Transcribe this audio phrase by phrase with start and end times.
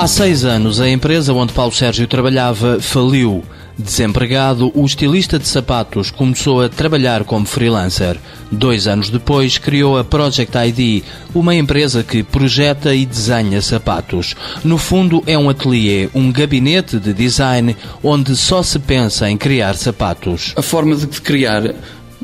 [0.00, 3.44] Há seis anos, a empresa onde Paulo Sérgio trabalhava faliu.
[3.78, 8.16] Desempregado, o estilista de sapatos começou a trabalhar como freelancer.
[8.50, 14.34] Dois anos depois, criou a Project ID, uma empresa que projeta e desenha sapatos.
[14.64, 19.74] No fundo, é um ateliê, um gabinete de design onde só se pensa em criar
[19.74, 20.54] sapatos.
[20.56, 21.74] A forma de criar,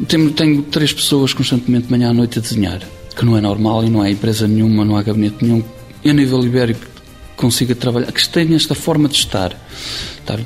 [0.09, 2.81] tenho, tenho três pessoas constantemente manhã à noite a desenhar,
[3.15, 5.63] que não é normal e não há empresa nenhuma, não há gabinete nenhum.
[6.03, 6.96] A nível ibérico
[7.37, 9.55] consiga trabalhar, que tenha esta forma de estar.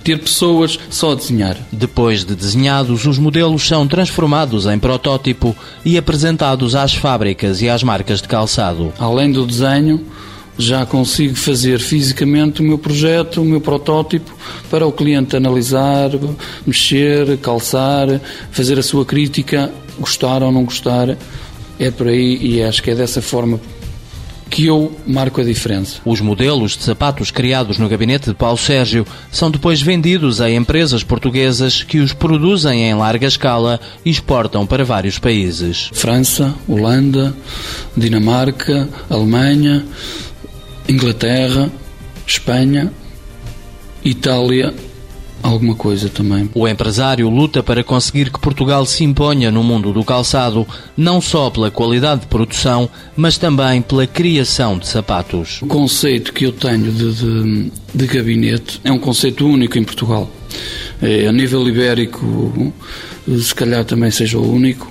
[0.05, 1.57] Ter pessoas só a desenhar.
[1.73, 7.83] Depois de desenhados, os modelos são transformados em protótipo e apresentados às fábricas e às
[7.83, 8.93] marcas de calçado.
[8.99, 10.05] Além do desenho,
[10.59, 14.31] já consigo fazer fisicamente o meu projeto, o meu protótipo,
[14.71, 16.11] para o cliente analisar,
[16.67, 21.17] mexer, calçar, fazer a sua crítica, gostar ou não gostar.
[21.79, 23.59] É por aí e acho que é dessa forma
[24.51, 26.01] que eu marco a diferença.
[26.05, 31.05] Os modelos de sapatos criados no gabinete de Paulo Sérgio são depois vendidos a empresas
[31.05, 35.91] portuguesas que os produzem em larga escala e exportam para vários países.
[35.93, 37.35] França, Holanda,
[37.97, 39.87] Dinamarca, Alemanha,
[40.89, 41.71] Inglaterra,
[42.27, 42.93] Espanha,
[44.05, 44.75] Itália
[45.43, 46.49] alguma coisa também.
[46.55, 51.51] O empresário luta para conseguir que Portugal se imponha no mundo do calçado, não só
[51.51, 55.61] pela qualidade de produção, mas também pela criação de sapatos.
[55.63, 60.31] O conceito que eu tenho de, de, de gabinete é um conceito único em Portugal.
[61.01, 62.73] É, a nível ibérico,
[63.27, 64.91] se calhar também seja o único.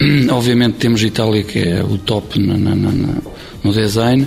[0.30, 3.14] Obviamente temos Itália que é o top na, na, na,
[3.62, 4.26] no design.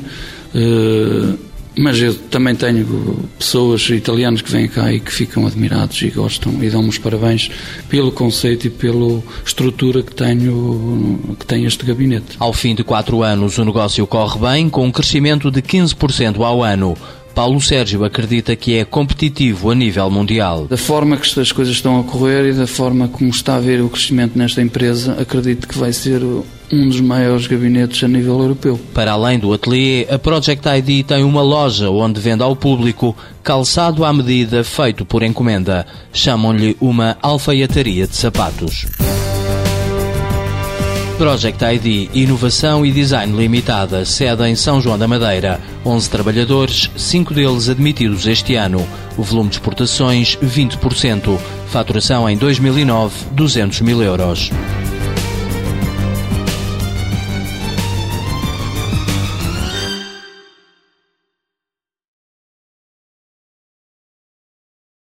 [0.54, 1.38] Uh,
[1.78, 6.64] mas eu também tenho pessoas italianas que vêm cá e que ficam admirados e gostam
[6.64, 7.50] e dão-me os parabéns
[7.90, 12.38] pelo conceito e pela estrutura que, tenho, que tem este gabinete.
[12.40, 16.64] Ao fim de quatro anos, o negócio corre bem, com um crescimento de 15% ao
[16.64, 16.98] ano.
[17.36, 20.68] Paulo Sérgio acredita que é competitivo a nível mundial.
[20.70, 23.82] Da forma que as coisas estão a correr e da forma como está a ver
[23.82, 28.80] o crescimento nesta empresa, acredito que vai ser um dos maiores gabinetes a nível europeu.
[28.94, 34.06] Para além do ateliê, a Project ID tem uma loja onde vende ao público calçado
[34.06, 35.86] à medida feito por encomenda.
[36.14, 38.86] Chamam-lhe uma alfaiataria de sapatos.
[41.18, 45.62] Project ID Inovação e Design Limitada, sede em São João da Madeira.
[45.86, 48.86] 11 trabalhadores, 5 deles admitidos este ano.
[49.18, 51.40] O volume de exportações 20%.
[51.68, 54.52] Faturação em 2009, 200 mil euros.